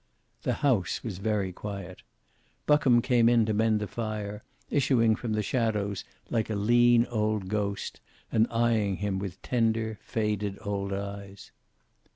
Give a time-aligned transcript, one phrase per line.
[0.41, 2.01] The house was very quiet.
[2.65, 7.49] Buckham came in to mend the fire, issuing from the shadows like a lean old
[7.49, 7.99] ghost
[8.31, 11.51] and eyeing him with tender, faded old eyes.